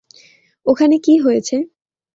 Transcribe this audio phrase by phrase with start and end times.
[0.65, 1.55] ওখানে কি হয়েছে?